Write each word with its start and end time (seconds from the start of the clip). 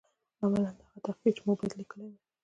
عملاً 0.43 0.69
هغه 0.83 0.99
تحقیق 1.05 1.33
چې 1.37 1.41
ما 1.45 1.53
باید 1.57 1.73
لیکلی 1.79 2.05
وای. 2.07 2.17